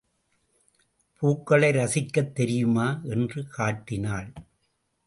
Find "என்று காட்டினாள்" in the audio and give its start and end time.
3.03-4.33